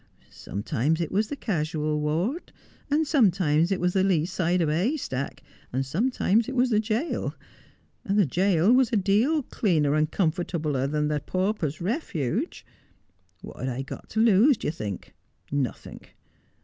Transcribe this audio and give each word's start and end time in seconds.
Sometimes 0.31 0.99
it 0.99 1.11
was 1.11 1.27
the 1.27 1.35
casual 1.35 1.99
ward, 2.01 2.51
and 2.89 3.05
sometimes 3.05 3.71
it 3.71 3.79
was 3.79 3.93
the 3.93 4.03
lee 4.03 4.25
side 4.25 4.59
of 4.59 4.67
a 4.67 4.73
hay 4.73 4.97
stack, 4.97 5.43
and 5.71 5.85
sometimes 5.85 6.49
it 6.49 6.55
was 6.55 6.71
the 6.71 6.79
jail, 6.79 7.35
and 8.03 8.17
the 8.17 8.25
jail 8.25 8.73
was 8.73 8.91
a 8.91 8.95
deal 8.97 9.43
cleaner 9.43 9.93
and 9.93 10.09
comfortabler 10.11 10.87
than 10.89 11.07
the 11.07 11.19
pauper's 11.19 11.81
refuge. 11.81 12.65
Wot 13.43 13.59
had 13.59 13.69
I 13.69 13.83
got 13.83 14.09
to 14.09 14.19
lose, 14.19 14.57
d'ye 14.57 14.71
think 14.71 15.13
1 15.51 15.61
Nothink. 15.61 16.15